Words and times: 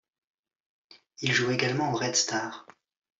Il 1.19 1.31
joue 1.31 1.51
également 1.51 1.91
au 1.93 1.95
Red 1.95 2.15
Star. 2.15 2.65